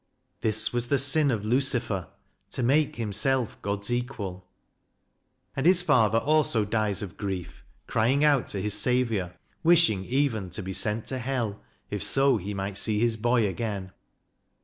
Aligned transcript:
This 0.39 0.73
was 0.73 0.89
the 0.89 0.97
sin 0.97 1.29
of 1.29 1.45
Lucifer 1.45 2.07
To 2.53 2.63
make 2.63 2.95
himself 2.95 3.61
God's 3.61 3.91
equal. 3.93 4.47
And 5.55 5.63
his 5.67 5.83
father 5.83 6.17
also 6.17 6.65
dies 6.65 7.03
of 7.03 7.17
grief, 7.17 7.63
crying 7.85 8.23
out 8.23 8.47
to 8.47 8.59
his 8.63 8.73
Saviour, 8.73 9.35
wishing 9.61 10.03
even 10.05 10.49
to 10.49 10.63
be 10.63 10.73
sent 10.73 11.05
to 11.05 11.19
hell, 11.19 11.61
if 11.91 12.01
so 12.01 12.37
he 12.37 12.51
might 12.55 12.77
see 12.77 12.99
his 12.99 13.15
boy 13.15 13.45
again. 13.45 13.91